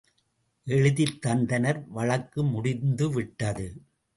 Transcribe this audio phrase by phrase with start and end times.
[0.67, 3.67] எழுதித் தந்தனர் வழக்கு முடிந்துவிட்டது.